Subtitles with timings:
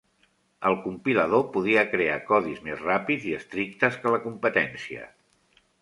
[0.69, 5.11] El compilador podia crear codis més ràpids i estrictes que la competència.